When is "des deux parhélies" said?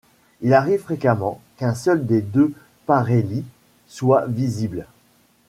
2.07-3.45